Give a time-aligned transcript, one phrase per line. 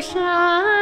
[0.00, 0.77] 山。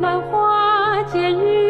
[0.00, 1.63] 乱花渐欲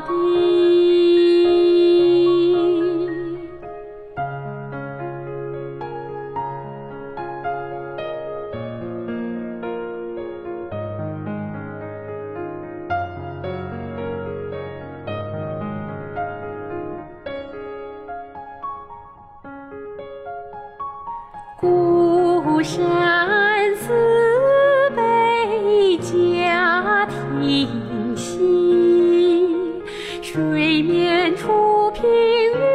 [0.00, 0.08] 地，
[21.60, 23.92] 孤山寺
[24.94, 27.93] 北贾亭。
[30.34, 32.73] 水面初平。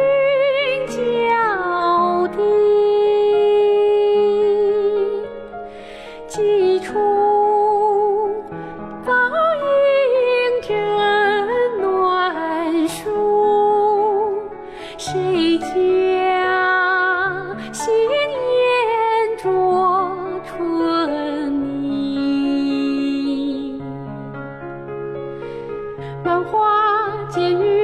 [27.30, 27.79] 监狱。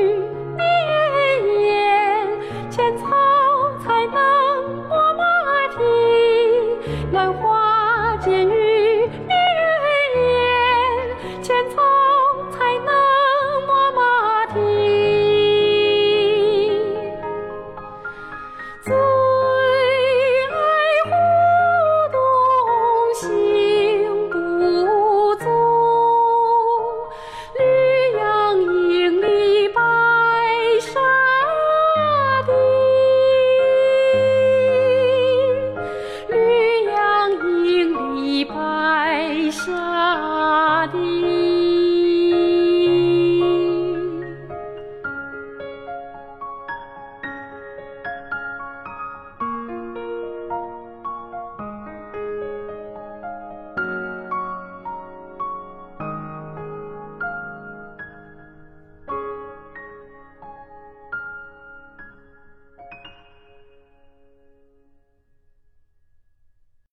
[39.56, 41.15] 沙的